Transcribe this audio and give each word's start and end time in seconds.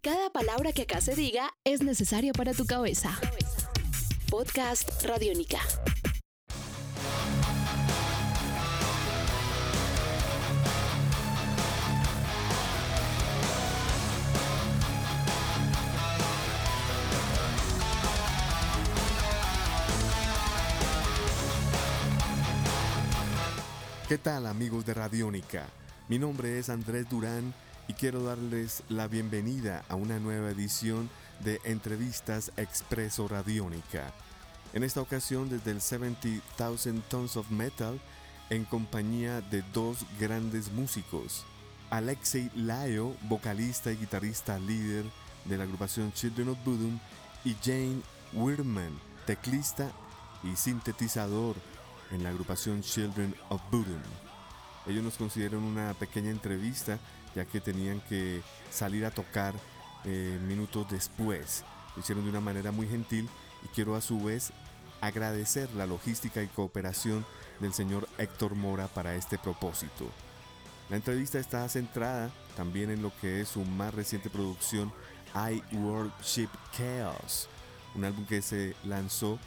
Cada 0.00 0.30
palabra 0.30 0.72
que 0.72 0.82
acá 0.82 1.00
se 1.00 1.16
diga 1.16 1.50
es 1.64 1.82
necesaria 1.82 2.32
para 2.32 2.52
tu 2.52 2.66
cabeza. 2.66 3.18
Podcast 4.30 5.02
Radiónica. 5.04 5.58
¿Qué 24.08 24.16
tal 24.16 24.46
amigos 24.46 24.86
de 24.86 24.94
Radiónica? 24.94 25.66
Mi 26.08 26.20
nombre 26.20 26.58
es 26.58 26.70
Andrés 26.70 27.08
Durán 27.10 27.52
y 27.88 27.94
quiero 27.94 28.22
darles 28.22 28.82
la 28.90 29.08
bienvenida 29.08 29.82
a 29.88 29.96
una 29.96 30.20
nueva 30.20 30.50
edición 30.50 31.08
de 31.40 31.58
Entrevistas 31.64 32.52
Expreso 32.58 33.26
Radiónica. 33.26 34.12
En 34.74 34.84
esta 34.84 35.00
ocasión 35.00 35.48
desde 35.48 35.70
el 35.70 35.80
70,000 35.80 37.02
Tons 37.08 37.36
of 37.38 37.50
Metal 37.50 37.98
en 38.50 38.66
compañía 38.66 39.40
de 39.40 39.64
dos 39.72 40.04
grandes 40.20 40.70
músicos, 40.70 41.44
Alexei 41.88 42.50
Layo, 42.54 43.14
vocalista 43.22 43.90
y 43.90 43.96
guitarrista 43.96 44.58
líder 44.58 45.06
de 45.46 45.56
la 45.56 45.64
agrupación 45.64 46.12
Children 46.12 46.50
of 46.50 46.58
Bodom, 46.64 46.98
y 47.44 47.56
Jane 47.64 48.02
Wirman, 48.34 48.98
teclista 49.26 49.90
y 50.44 50.54
sintetizador 50.56 51.56
en 52.10 52.22
la 52.22 52.28
agrupación 52.28 52.82
Children 52.82 53.34
of 53.48 53.62
Bodom. 53.70 54.27
Ellos 54.88 55.04
nos 55.04 55.16
consideran 55.16 55.62
una 55.62 55.94
pequeña 55.94 56.30
entrevista 56.30 56.98
ya 57.34 57.44
que 57.44 57.60
tenían 57.60 58.00
que 58.08 58.42
salir 58.70 59.04
a 59.04 59.10
tocar 59.10 59.54
eh, 60.04 60.38
minutos 60.46 60.86
después. 60.90 61.62
Lo 61.94 62.00
hicieron 62.00 62.24
de 62.24 62.30
una 62.30 62.40
manera 62.40 62.72
muy 62.72 62.88
gentil 62.88 63.28
y 63.64 63.68
quiero 63.68 63.94
a 63.94 64.00
su 64.00 64.24
vez 64.24 64.52
agradecer 65.00 65.70
la 65.74 65.86
logística 65.86 66.42
y 66.42 66.48
cooperación 66.48 67.24
del 67.60 67.72
señor 67.72 68.08
Héctor 68.18 68.54
Mora 68.54 68.88
para 68.88 69.14
este 69.14 69.38
propósito. 69.38 70.08
La 70.88 70.96
entrevista 70.96 71.38
está 71.38 71.68
centrada 71.68 72.30
también 72.56 72.90
en 72.90 73.02
lo 73.02 73.12
que 73.20 73.42
es 73.42 73.48
su 73.48 73.64
más 73.64 73.92
reciente 73.92 74.30
producción 74.30 74.92
I 75.34 75.62
Worship 75.76 76.48
Chaos, 76.72 77.48
un 77.94 78.04
álbum 78.04 78.24
que 78.24 78.40
se 78.40 78.74
lanzó 78.84 79.38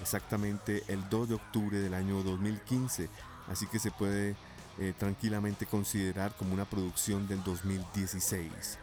exactamente 0.00 0.82
el 0.88 1.06
2 1.08 1.28
de 1.28 1.34
octubre 1.34 1.78
del 1.78 1.92
año 1.92 2.22
2015, 2.22 3.10
así 3.48 3.66
que 3.66 3.78
se 3.78 3.90
puede 3.90 4.36
eh, 4.78 4.92
tranquilamente 4.98 5.66
considerar 5.66 6.34
como 6.36 6.54
una 6.54 6.64
producción 6.64 7.26
del 7.28 7.42
2016. 7.44 8.78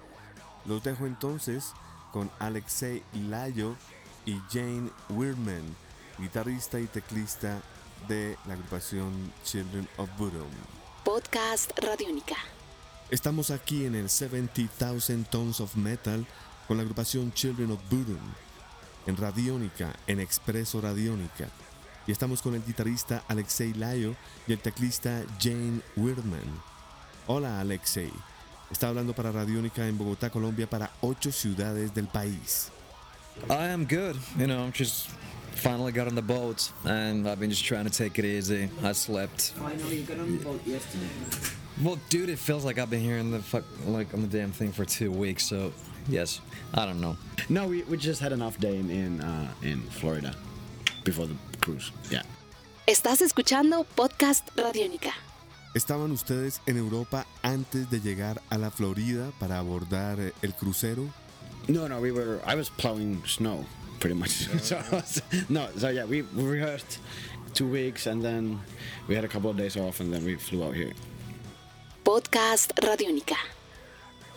Los 0.66 0.84
dejo 0.84 1.06
entonces 1.06 1.74
con 2.12 2.32
Alexei 2.40 3.04
Layo 3.14 3.76
y 4.26 4.40
Jane 4.52 4.90
Wirman, 5.10 5.64
guitarrista 6.18 6.80
y 6.80 6.88
teclista 6.88 7.62
de 8.08 8.38
la 8.46 8.54
agrupación 8.54 9.32
Children 9.44 9.88
of 9.98 10.10
Bodom. 10.18 10.50
Podcast 11.04 11.72
Radiónica. 11.80 12.36
Estamos 13.10 13.52
aquí 13.52 13.86
en 13.86 13.96
el 13.96 14.10
70,000 14.10 15.26
Tons 15.26 15.60
of 15.60 15.76
Metal 15.76 16.26
con 16.68 16.78
la 16.78 16.84
agrupación 16.84 17.34
Children 17.34 17.72
of 17.72 17.80
Bodom 17.90 18.34
en 19.06 19.18
Radiónica, 19.18 19.94
en 20.08 20.20
Expreso 20.20 20.82
Radiónica. 20.82 21.50
Y 22.06 22.12
estamos 22.12 22.42
con 22.42 22.54
el 22.54 22.66
guitarrista 22.66 23.24
Alexei 23.30 23.74
Laiho 23.74 24.16
y 24.46 24.52
el 24.54 24.60
teclista 24.60 25.24
Jane 25.40 25.80
Wirman. 25.96 26.62
Hola 27.28 27.62
Alexei, 27.62 28.12
está 28.70 28.90
hablando 28.90 29.14
para 29.14 29.32
Radiónica 29.32 29.88
en 29.88 29.98
Bogotá, 29.98 30.30
Colombia, 30.30 30.70
para 30.70 30.92
ocho 31.00 31.32
ciudades 31.32 31.94
del 31.94 32.08
país. 32.08 32.70
I 33.50 33.70
am 33.72 33.86
good. 33.86 34.18
You 34.38 34.48
know, 34.48 34.62
I'm 34.62 34.74
just 34.74 35.08
finally 35.56 35.94
got 35.94 36.08
on 36.08 36.16
the 36.16 36.22
boat 36.22 36.70
and 36.84 37.26
I've 37.26 37.40
been 37.40 37.50
just 37.50 37.64
trying 37.64 37.86
to 37.86 37.90
take 37.90 38.20
it 38.20 38.26
easy. 38.26 38.70
I 38.84 38.92
slept. 38.92 39.54
Finally, 39.58 40.00
you 40.00 40.04
got 40.04 40.20
on 40.20 40.38
the 40.38 40.44
boat 40.44 40.62
yesterday. 40.66 41.08
Well, 41.82 41.98
dude, 42.10 42.30
it 42.30 42.38
feels 42.38 42.66
like 42.66 42.78
I've 42.80 42.90
been 42.90 43.02
here 43.02 43.18
in 43.18 43.32
the 43.32 43.40
fuck 43.40 43.64
like 43.88 44.14
on 44.14 44.22
the 44.22 44.28
damn 44.28 44.52
thing 44.52 44.74
for 44.74 44.84
two 44.84 45.10
weeks. 45.10 45.46
So, 45.46 45.72
yes, 46.10 46.42
I 46.74 46.86
don't 46.86 47.00
know. 47.00 47.16
No, 47.48 47.68
we, 47.68 47.84
we 47.84 47.96
just 47.96 48.20
had 48.20 48.34
an 48.34 48.42
off 48.42 48.60
day 48.60 48.78
in 48.78 48.92
in, 48.92 49.22
uh, 49.22 49.48
in 49.62 49.82
Florida 49.84 50.36
before 51.04 51.28
the 51.28 51.36
cruise. 51.60 51.92
Yeah. 52.10 52.24
Estás 52.86 53.22
escuchando 53.22 53.86
Podcast 53.96 54.48
Radiónica. 54.56 55.14
¿Estaban 55.74 56.12
ustedes 56.12 56.62
en 56.68 56.78
Europa 56.78 57.26
antes 57.42 57.90
de 57.90 58.00
llegar 58.00 58.42
a 58.50 58.58
la 58.58 58.70
Florida 58.70 59.32
para 59.40 59.58
abordar 59.58 60.20
eh, 60.20 60.34
el 60.42 60.54
crucero? 60.54 61.08
No, 61.68 61.88
no, 61.88 62.00
we 62.00 62.12
were. 62.12 62.40
I 62.46 62.56
was 62.56 62.70
plowing 62.70 63.24
snow, 63.26 63.66
pretty 64.00 64.16
much. 64.16 64.48
so 64.62 64.78
no, 65.50 65.68
so 65.78 65.90
yeah, 65.90 66.06
we, 66.06 66.22
we 66.36 66.44
rehearsed 66.44 67.00
two 67.54 67.68
weeks 67.68 68.08
and 68.08 68.22
then 68.22 68.60
we 69.08 69.16
had 69.16 69.24
a 69.24 69.28
couple 69.28 69.50
of 69.50 69.58
days 69.58 69.78
off 69.78 70.00
and 70.00 70.14
then 70.14 70.24
we 70.26 70.36
flew 70.36 70.64
out 70.64 70.76
here. 70.76 70.94
Podcast 72.04 72.72
Radiónica. 72.80 73.38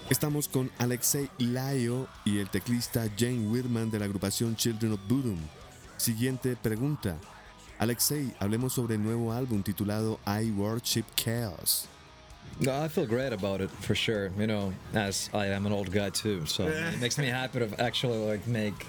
Estamos 0.09 0.47
con 0.49 0.71
Alexei 0.79 1.29
Layo 1.39 2.07
y 2.25 2.39
el 2.39 2.49
teclista 2.49 3.09
Jane 3.19 3.49
Wirman 3.49 3.91
de 3.91 3.99
la 3.99 4.05
agrupación 4.05 4.55
Children 4.55 4.93
of 4.93 5.01
Bodom. 5.09 5.39
Siguiente 5.97 6.57
pregunta. 6.57 7.17
Alexei, 7.79 8.33
hablemos 8.39 8.73
sobre 8.73 8.95
el 8.95 9.03
nuevo 9.03 9.33
álbum 9.33 9.63
titulado 9.63 10.19
I 10.27 10.51
Worship 10.51 11.05
Chaos. 11.15 11.89
I 12.61 12.89
feel 12.89 13.07
great 13.07 13.33
about 13.33 13.61
it 13.61 13.71
for 13.71 13.95
sure. 13.95 14.31
You 14.39 14.47
know, 14.47 14.73
as 14.95 15.29
I 15.35 15.47
am 15.49 15.67
an 15.67 15.73
old 15.73 15.91
guy 15.91 16.11
too, 16.11 16.47
so 16.47 16.67
it 16.69 16.99
makes 17.01 17.19
me 17.19 17.27
happy 17.27 17.59
to 17.59 17.81
actually 17.81 18.19
like 18.19 18.47
make 18.47 18.87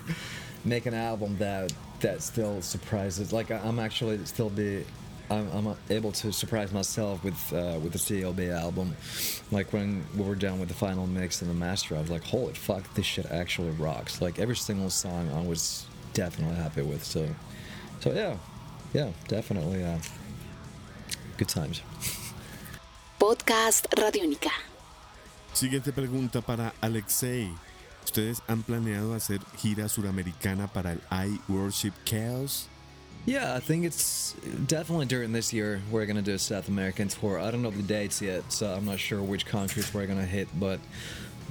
make 0.64 0.86
an 0.86 0.94
album 0.94 1.38
that 1.40 1.74
that 2.00 2.22
still 2.22 2.62
surprises. 2.62 3.34
Like 3.34 3.52
I'm 3.52 3.80
actually 3.80 4.24
still 4.26 4.50
be. 4.50 4.86
I'm, 5.30 5.50
I'm 5.52 5.76
able 5.90 6.14
to 6.14 6.32
surprise 6.32 6.72
myself 6.72 7.22
with 7.26 7.54
uh, 7.54 7.78
with 7.84 7.92
the 7.92 8.00
CLB 8.00 8.50
album. 8.54 8.96
Like 9.52 9.74
when 9.74 10.06
we 10.16 10.24
were 10.24 10.36
done 10.36 10.60
with 10.60 10.70
the 10.70 10.76
final 10.76 11.06
mix 11.06 11.42
and 11.42 11.50
the 11.52 11.56
master, 11.56 11.98
I 11.98 12.00
was 12.00 12.10
like, 12.10 12.24
"Holy 12.24 12.54
fuck, 12.54 12.94
this 12.94 13.06
shit 13.06 13.26
actually 13.26 13.72
rocks!" 13.72 14.22
Like 14.22 14.40
every 14.40 14.56
single 14.56 14.90
song, 14.90 15.30
I 15.36 15.42
was 15.42 15.86
definitely 16.18 16.58
happy 16.58 16.82
with. 16.82 17.04
So, 17.04 17.30
so 18.00 18.12
yeah, 18.12 18.36
yeah, 18.92 19.12
definitely 19.28 19.84
uh, 19.84 20.00
good 21.38 21.48
times. 21.48 21.82
Podcast 23.20 23.86
Radiónica. 23.94 24.50
Siguiente 25.54 25.92
pregunta 25.94 26.42
para 26.42 26.74
Alexei. 26.82 27.52
¿Ustedes 28.04 28.42
han 28.48 28.64
planeado 28.64 29.14
hacer 29.14 29.40
gira 29.58 29.88
suramericana 29.90 30.68
para 30.68 30.94
el 30.94 31.02
I 31.12 31.40
Worship 31.48 31.94
Chaos? 32.06 32.68
Yeah, 33.26 33.56
I 33.56 33.60
think 33.60 33.84
it's 33.84 34.34
definitely 34.66 35.06
during 35.06 35.34
this 35.34 35.52
year 35.52 35.82
we're 35.92 36.06
gonna 36.06 36.22
do 36.22 36.34
a 36.34 36.40
South 36.40 36.70
American 36.70 37.10
tour. 37.10 37.40
I 37.40 37.52
don't 37.52 37.62
know 37.62 37.72
the 37.72 37.84
dates 37.84 38.22
yet, 38.22 38.44
so 38.52 38.74
I'm 38.74 38.86
not 38.86 39.00
sure 39.00 39.22
which 39.22 39.46
countries 39.46 39.94
we're 39.94 40.08
gonna 40.08 40.26
hit, 40.26 40.48
but 40.58 40.80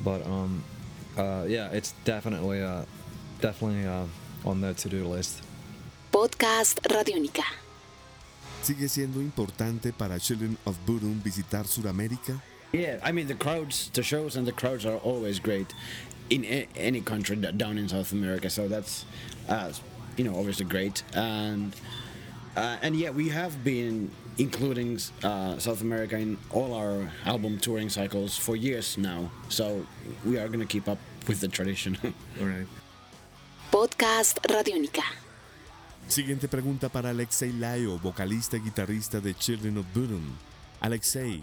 but 0.03 0.27
um 0.27 0.65
uh 1.19 1.45
yeah, 1.47 1.69
it's 1.73 1.93
definitely 2.05 2.63
uh 2.63 2.85
definitely 3.41 3.87
uh 3.87 4.07
on 4.45 4.61
the 4.61 4.75
to-do 4.75 5.05
list. 5.07 5.43
Podcast 6.13 6.79
Radiónica. 6.85 7.43
¿Sigue 8.63 8.89
siendo 8.89 9.21
importante 9.21 9.93
para 9.93 10.19
Children 10.19 10.57
of 10.65 10.77
Bodom 10.87 11.21
visitar 11.23 11.67
Suramérica? 11.67 12.41
Yeah, 12.73 12.99
I 13.03 13.13
mean 13.13 13.27
the 13.29 13.35
crowds, 13.35 13.91
the 13.93 14.03
shows 14.03 14.37
and 14.37 14.47
the 14.47 14.53
crowds 14.53 14.85
are 14.85 14.97
always 14.99 15.39
great 15.39 15.73
in 16.31 16.45
a- 16.45 16.67
any 16.77 17.01
country 17.01 17.37
down 17.37 17.79
in 17.79 17.89
South 17.89 18.13
America. 18.13 18.51
So 18.51 18.67
that's, 18.67 19.05
uh, 19.49 19.73
you 20.17 20.25
know, 20.25 20.37
obviously 20.37 20.65
great. 20.67 21.03
And 21.15 21.75
uh, 22.57 22.77
and 22.83 22.97
yeah, 22.97 23.11
we 23.11 23.29
have 23.29 23.63
been 23.63 24.11
including 24.39 24.99
uh, 25.23 25.59
South 25.59 25.81
America 25.83 26.17
in 26.19 26.37
all 26.51 26.75
our 26.75 27.11
album 27.25 27.59
touring 27.59 27.89
cycles 27.89 28.37
for 28.37 28.57
years 28.57 28.99
now. 28.99 29.31
So 29.49 29.87
we 30.25 30.39
are 30.39 30.49
gonna 30.49 30.67
keep 30.67 30.89
up 30.89 30.99
with 31.29 31.41
the 31.41 31.49
tradition. 31.49 31.97
Alright. 32.41 32.67
Podcast 33.71 34.39
Radiónica. 34.45 35.03
Siguiente 36.09 36.47
pregunta 36.47 36.89
para 36.89 37.11
Alexei 37.11 37.53
Layo, 37.53 37.99
vocalista 37.99 38.57
y 38.57 38.61
guitarrista 38.61 39.21
de 39.21 39.35
Children 39.35 39.79
of 39.79 39.87
Bodom. 39.93 40.23
Alexei, 40.81 41.43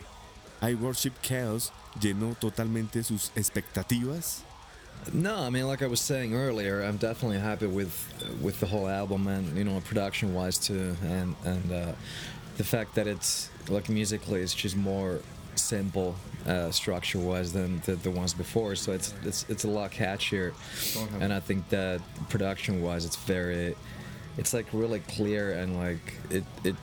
I 0.62 0.74
Worship 0.75 1.14
Chaos 1.22 1.74
llenó 2.00 2.36
totalmente 2.36 3.04
sus 3.04 3.31
expectativas? 3.36 4.44
No, 5.12 5.46
I 5.46 5.50
mean, 5.50 5.68
like 5.68 5.81
I 5.81 5.88
was 5.88 6.00
saying 6.00 6.34
earlier, 6.34 6.81
I'm 6.81 6.98
definitely 6.98 7.40
happy 7.40 7.66
with 7.66 7.92
with 8.42 8.60
the 8.60 8.68
whole 8.68 8.88
album 8.88 9.28
and 9.28 9.58
you 9.58 9.66
know, 9.66 9.81
production 9.81 10.34
wise 10.34 10.58
too, 10.58 10.96
and 11.04 11.36
and 11.44 11.72
uh, 11.72 11.92
the 12.58 12.64
fact 12.64 12.96
that 12.96 13.06
it's 13.06 13.50
like 13.68 13.90
musically, 13.90 14.42
it's 14.42 14.56
just 14.56 14.78
more 14.78 15.20
simple 15.56 16.16
uh, 16.46 16.72
structure 16.72 17.20
was 17.20 17.54
than 17.54 17.80
the, 17.86 17.96
the 17.96 18.12
ones 18.12 18.34
before. 18.34 18.76
So 18.76 18.92
it's 18.92 19.14
it's 19.24 19.46
it's 19.50 19.64
a 19.64 19.70
lot 19.70 19.92
catchier, 19.92 20.54
and 21.20 21.34
I 21.34 21.40
think 21.40 21.70
that 21.70 22.02
production 22.30 22.82
wise, 22.82 23.06
it's 23.06 23.16
very, 23.16 23.76
it's 24.38 24.54
like 24.54 24.68
really 24.74 25.00
clear 25.00 25.54
and 25.54 25.78
like 25.78 26.14
it 26.30 26.44
it 26.64 26.76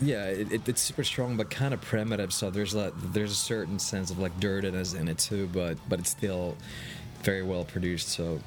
yeah, 0.00 0.26
it, 0.26 0.52
it, 0.52 0.68
it's 0.68 0.80
super 0.80 1.04
strong, 1.04 1.36
but 1.36 1.50
kind 1.50 1.72
of 1.72 1.80
primitive. 1.80 2.32
So 2.32 2.50
there's 2.50 2.74
a 2.74 2.92
there's 3.12 3.32
a 3.32 3.36
certain 3.36 3.78
sense 3.78 4.10
of 4.10 4.18
like 4.18 4.38
dirtiness 4.40 4.94
in 4.94 5.08
it 5.08 5.18
too, 5.18 5.48
but 5.52 5.78
but 5.88 5.98
it's 6.00 6.10
still 6.10 6.56
very 7.22 7.42
well 7.42 7.64
produced. 7.64 8.08
So 8.08 8.40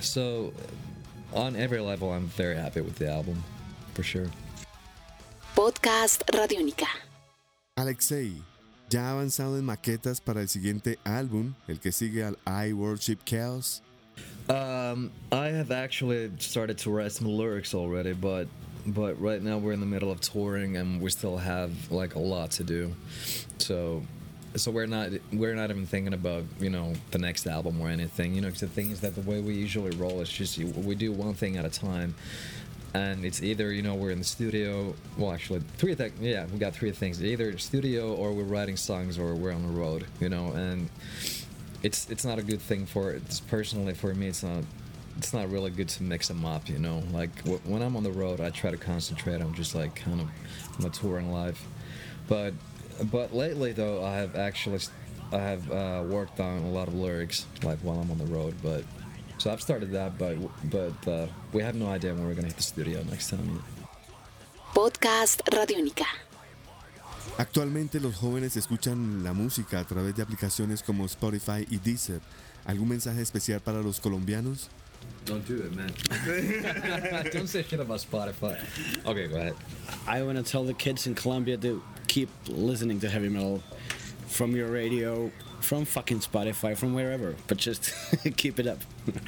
so 0.00 0.52
on 1.32 1.56
every 1.56 1.80
level, 1.80 2.12
I'm 2.12 2.26
very 2.26 2.56
happy 2.56 2.80
with 2.80 2.96
the 2.96 3.10
album, 3.10 3.42
for 3.94 4.02
sure. 4.02 4.28
Podcast 5.56 6.24
Radiónica. 6.32 6.86
Alexei, 7.76 8.34
¿ya 8.90 9.08
ha 9.08 9.12
avanzado 9.12 9.58
en 9.58 9.64
maquetas 9.64 10.20
para 10.20 10.42
el 10.42 10.48
siguiente 10.48 10.98
álbum, 11.04 11.54
el 11.68 11.80
que 11.80 11.92
sigue 11.92 12.22
al 12.24 12.36
I 12.46 12.72
Worship 12.72 13.18
Chaos? 13.24 13.80
Um, 14.48 15.10
I 15.32 15.46
have 15.48 15.70
actually 15.70 16.30
started 16.38 16.76
to 16.78 16.90
write 16.90 17.12
some 17.12 17.26
lyrics 17.28 17.74
already, 17.74 18.12
but 18.12 18.48
but 18.86 19.18
right 19.20 19.40
now 19.42 19.56
we're 19.58 19.72
in 19.72 19.80
the 19.80 19.86
middle 19.86 20.10
of 20.10 20.20
touring 20.20 20.76
and 20.76 21.00
we 21.00 21.10
still 21.10 21.36
have 21.38 21.70
like 21.90 22.16
a 22.16 22.18
lot 22.18 22.50
to 22.52 22.64
do. 22.64 22.94
So 23.58 24.02
so 24.56 24.70
we're 24.70 24.86
not 24.86 25.10
we're 25.32 25.54
not 25.54 25.70
even 25.70 25.86
thinking 25.86 26.12
about 26.12 26.44
you 26.58 26.68
know 26.70 26.92
the 27.12 27.18
next 27.18 27.46
album 27.46 27.80
or 27.80 27.88
anything. 27.88 28.34
You 28.34 28.42
know, 28.42 28.50
'cause 28.50 28.60
the 28.60 28.66
thing 28.68 28.90
is 28.90 29.00
that 29.00 29.14
the 29.14 29.22
way 29.22 29.40
we 29.40 29.54
usually 29.54 29.96
roll 29.96 30.20
is 30.20 30.28
just 30.28 30.58
we 30.58 30.94
do 30.96 31.12
one 31.12 31.34
thing 31.34 31.56
at 31.56 31.64
a 31.64 31.70
time. 31.70 32.14
And 32.92 33.24
it's 33.24 33.42
either 33.42 33.72
you 33.72 33.82
know 33.82 33.94
we're 33.94 34.10
in 34.10 34.18
the 34.18 34.24
studio. 34.24 34.94
Well, 35.16 35.32
actually, 35.32 35.60
three 35.76 35.94
things. 35.94 36.14
Yeah, 36.20 36.46
we 36.52 36.58
got 36.58 36.74
three 36.74 36.90
things: 36.90 37.22
either 37.22 37.56
studio, 37.58 38.14
or 38.14 38.32
we're 38.32 38.42
writing 38.42 38.76
songs, 38.76 39.16
or 39.16 39.34
we're 39.36 39.52
on 39.52 39.62
the 39.62 39.72
road. 39.72 40.06
You 40.18 40.28
know, 40.28 40.48
and 40.52 40.90
it's 41.82 42.10
it's 42.10 42.24
not 42.24 42.38
a 42.38 42.42
good 42.42 42.60
thing 42.60 42.86
for 42.86 43.12
it's 43.12 43.40
personally 43.40 43.94
for 43.94 44.12
me 44.14 44.28
it's 44.28 44.42
not 44.42 44.64
it's 45.16 45.32
not 45.32 45.50
really 45.50 45.70
good 45.70 45.88
to 45.88 46.02
mix 46.02 46.28
them 46.28 46.44
up 46.44 46.68
you 46.68 46.78
know 46.78 47.02
like 47.12 47.34
w- 47.44 47.60
when 47.64 47.82
i'm 47.82 47.96
on 47.96 48.02
the 48.02 48.12
road 48.12 48.40
i 48.40 48.50
try 48.50 48.70
to 48.70 48.76
concentrate 48.76 49.40
on 49.40 49.54
just 49.54 49.74
like 49.74 49.94
kind 49.94 50.20
of 50.20 50.28
my 50.78 50.88
touring 50.90 51.32
life 51.32 51.64
but 52.28 52.52
but 53.10 53.34
lately 53.34 53.72
though 53.72 54.04
i 54.04 54.16
have 54.16 54.36
actually 54.36 54.78
i 55.32 55.38
have 55.38 55.70
uh, 55.70 56.02
worked 56.06 56.38
on 56.38 56.58
a 56.64 56.70
lot 56.70 56.86
of 56.86 56.94
lyrics 56.94 57.46
like 57.62 57.78
while 57.78 57.98
i'm 57.98 58.10
on 58.10 58.18
the 58.18 58.26
road 58.26 58.54
but 58.62 58.84
so 59.40 59.50
i've 59.50 59.62
started 59.62 59.90
that 59.90 60.18
but 60.18 60.36
but 60.70 61.08
uh, 61.08 61.26
we 61.52 61.62
have 61.62 61.74
no 61.74 61.86
idea 61.88 62.12
when 62.12 62.26
we're 62.26 62.34
gonna 62.34 62.48
hit 62.48 62.56
the 62.56 62.62
studio 62.62 63.02
next 63.10 63.30
time. 63.30 63.62
Podcast 64.74 65.40
Radiónica. 65.50 66.06
Actualmente 67.38 68.00
los 68.00 68.16
jóvenes 68.16 68.56
escuchan 68.56 69.24
la 69.24 69.32
música 69.32 69.80
a 69.80 69.84
través 69.84 70.14
de 70.14 70.22
aplicaciones 70.22 70.82
como 70.82 71.06
Spotify 71.06 71.66
y 71.70 71.78
Deezer. 71.78 72.20
¿Algún 72.66 72.88
mensaje 72.90 73.22
especial 73.22 73.60
para 73.60 73.80
los 73.82 73.98
colombianos? 73.98 74.68
don't 75.24 75.46
do 75.46 75.56
it 75.56 75.72
man 75.74 75.90
don't 77.32 77.48
say 77.48 77.62
shit 77.62 77.80
about 77.80 78.00
spotify 78.00 78.58
okay 79.06 79.26
go 79.28 79.36
ahead 79.36 79.54
I 80.06 80.22
want 80.22 80.36
to 80.36 80.42
tell 80.42 80.62
the 80.64 80.74
kids 80.74 81.06
in 81.06 81.14
Colombia 81.14 81.56
to 81.58 81.82
keep 82.06 82.28
listening 82.48 83.00
to 83.00 83.08
heavy 83.08 83.30
metal 83.30 83.62
from 84.30 84.54
your 84.54 84.68
radio, 84.68 85.30
from 85.60 85.84
fucking 85.84 86.20
Spotify, 86.20 86.76
from 86.76 86.94
wherever, 86.94 87.34
but 87.48 87.58
just 87.58 87.92
keep 88.36 88.58
it 88.58 88.66
up. 88.66 88.78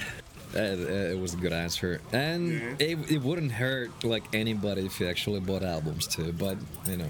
Uh, 0.54 0.76
it 1.08 1.19
was 1.19 1.32
a 1.32 1.38
good 1.38 1.54
answer, 1.54 1.99
and 2.12 2.76
it, 2.78 2.99
it 3.10 3.22
wouldn't 3.22 3.52
hurt 3.52 4.04
like 4.04 4.22
anybody 4.34 4.84
if 4.84 5.00
you 5.00 5.08
actually 5.08 5.40
bought 5.40 5.62
albums 5.62 6.06
too. 6.06 6.31
But 6.31 6.58
you 6.87 6.99
know, 6.99 7.08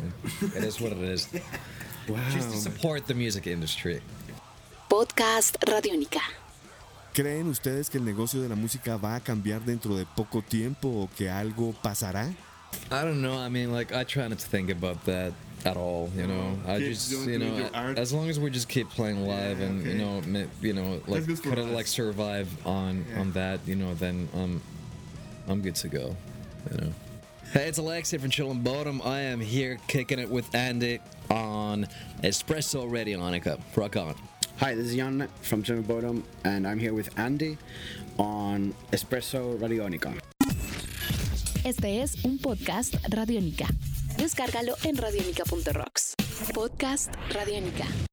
it 0.55 0.63
is 0.63 0.81
what 0.81 0.93
it 0.93 0.99
is. 0.99 1.27
Just 2.31 2.53
to 2.53 2.57
support 2.57 3.09
the 3.09 3.15
music 3.15 3.49
industry. 3.49 4.01
Podcast 4.89 5.57
Radiónica. 5.67 6.21
¿Creen 7.15 7.49
ustedes 7.49 7.91
que 7.91 7.99
el 7.99 8.05
negocio 8.05 8.41
de 8.41 8.49
la 8.49 8.55
música 8.55 8.97
va 8.97 9.17
a 9.17 9.21
cambiar 9.21 9.63
dentro 9.63 9.97
de 9.97 10.07
poco 10.07 10.41
tiempo 10.43 10.87
o 10.89 11.11
que 11.17 11.29
algo 11.29 11.75
pasará? 11.83 12.33
I 12.93 13.03
don't 13.05 13.21
know. 13.21 13.37
I 13.37 13.49
mean, 13.49 13.73
like 13.73 13.93
I 13.93 14.05
try 14.05 14.29
not 14.29 14.39
to 14.39 14.47
think 14.47 14.71
about 14.71 15.05
that 15.07 15.33
at 15.65 15.77
all. 15.77 16.11
You 16.17 16.27
know, 16.27 16.59
I 16.67 16.79
Keep 16.79 16.89
just 16.89 17.11
doing- 17.11 17.29
you 17.31 17.39
know, 17.39 17.57
your 17.57 17.99
as 17.99 18.13
long 18.13 18.29
as 18.29 18.39
we 18.41 18.51
just 18.51 18.69
keep 18.69 18.89
playing 18.91 19.27
live 19.27 19.59
Yeah, 19.61 19.67
and 19.67 19.87
you 19.87 19.95
know, 19.95 20.21
ma- 20.27 20.45
you 20.61 20.73
know, 20.73 21.01
like 21.07 21.27
good 21.27 21.39
for 21.39 21.49
kind 21.51 21.59
of 21.61 21.71
like 21.71 21.87
survive 21.87 22.49
on 22.67 23.05
Yeah. 23.11 23.21
on 23.21 23.33
that. 23.33 23.61
You 23.67 23.77
know, 23.77 23.95
then 23.95 24.29
um, 24.35 24.61
I'm 25.49 25.61
good 25.63 25.75
to 25.77 25.89
go. 25.89 26.17
You 26.71 26.77
know. 26.79 26.93
Hey, 27.53 27.69
it's 27.69 27.79
Alexi 27.79 28.19
from 28.21 28.31
Children 28.31 28.59
of 28.59 28.65
Bodom. 28.65 29.01
I 29.05 29.21
am 29.21 29.41
here 29.41 29.79
kicking 29.87 30.19
it 30.19 30.31
with 30.31 30.53
Andy 30.55 31.01
on 31.31 31.87
Espresso 32.23 32.89
Radionica. 32.91 33.61
Rock 33.77 33.97
on. 33.97 34.15
Hi, 34.59 34.75
this 34.75 34.87
is 34.89 34.95
Jan 34.97 35.29
from 35.43 35.63
Children 35.63 35.81
of 35.81 36.05
Bodom, 36.05 36.23
and 36.45 36.67
I'm 36.67 36.79
here 36.79 36.95
with 36.95 37.11
Andy 37.19 37.59
on 38.19 38.75
Espresso 38.93 39.59
Radionica. 39.59 40.15
Este 41.65 41.85
es 42.01 42.25
un 42.25 42.39
podcast 42.39 42.95
Radiónica. 43.11 43.69
Descárgalo 44.23 44.77
en 44.85 44.97
radiónica.rocks. 44.97 46.15
Podcast 46.55 47.13
Radiónica. 47.33 48.12